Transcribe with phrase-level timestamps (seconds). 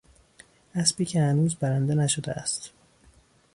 [0.75, 2.71] اسبی که هنوز برنده نشده است